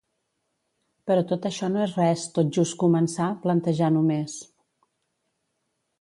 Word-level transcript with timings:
Però 1.09 1.23
tot 1.31 1.45
això 1.49 1.69
no 1.75 1.83
és 1.89 1.93
res, 2.01 2.25
tot 2.39 2.49
just 2.59 2.77
començar, 2.85 3.31
plantejar 3.45 3.93
només. 4.01 4.43